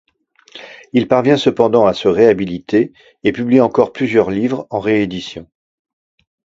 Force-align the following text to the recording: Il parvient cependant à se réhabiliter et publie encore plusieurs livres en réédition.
Il 0.93 1.07
parvient 1.07 1.37
cependant 1.37 1.85
à 1.85 1.93
se 1.93 2.07
réhabiliter 2.07 2.91
et 3.23 3.31
publie 3.31 3.61
encore 3.61 3.93
plusieurs 3.93 4.31
livres 4.31 4.65
en 4.71 4.79
réédition. 4.79 5.47